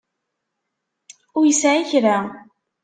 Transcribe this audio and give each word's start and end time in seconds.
Ur 1.37 1.43
yesɛi 1.45 1.83
kra. 1.89 2.17